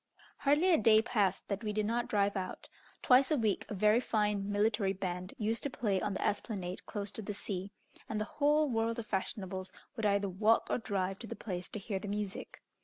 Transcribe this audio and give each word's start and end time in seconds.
Hardly 0.39 0.73
a 0.73 0.79
day 0.79 1.03
passed 1.03 1.47
that 1.47 1.63
we 1.63 1.71
did 1.73 1.85
not 1.85 2.07
drive 2.07 2.35
out. 2.35 2.67
Twice 3.03 3.29
a 3.29 3.37
week 3.37 3.67
a 3.69 3.75
very 3.75 3.99
fine 3.99 4.51
military 4.51 4.93
band 4.93 5.35
used 5.37 5.61
to 5.61 5.69
play 5.69 6.01
on 6.01 6.15
the 6.15 6.25
esplanade 6.27 6.87
close 6.87 7.11
to 7.11 7.21
the 7.21 7.35
sea, 7.35 7.71
and 8.09 8.19
the 8.19 8.25
whole 8.25 8.67
world 8.67 8.97
of 8.97 9.05
fashionables 9.05 9.71
would 9.95 10.07
either 10.07 10.27
walk 10.27 10.65
or 10.71 10.79
drive 10.79 11.19
to 11.19 11.27
the 11.27 11.35
place 11.35 11.69
to 11.69 11.77
hear 11.77 11.99
the 11.99 12.07
music. 12.07 12.63